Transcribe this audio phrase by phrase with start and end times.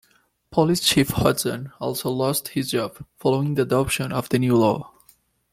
[0.49, 4.91] Police Chief Hudson also lost his job, following the adoption of the new law.